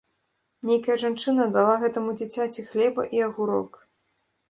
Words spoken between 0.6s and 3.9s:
Нейкая жанчына дала гэтаму дзіцяці хлеба і агурок.